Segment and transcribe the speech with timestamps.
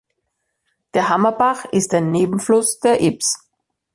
[0.95, 3.47] Der Hammerbach ist ein Nebenfluss der Ybbs.